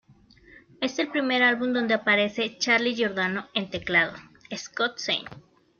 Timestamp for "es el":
0.81-1.09